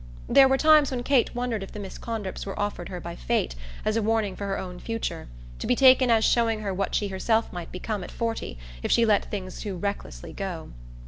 [0.27, 3.53] There were times when Kate wondered if the Miss Condrips were offered her by fate
[3.85, 5.27] as a warning for her own future
[5.59, 9.05] to be taken as showing her what she herself might become at forty if she
[9.05, 10.69] let things too recklessly go.